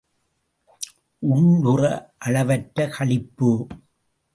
உள்ளுற 1.21 1.83
அளவற்ற 2.17 2.87
களிப்பு. 2.87 3.67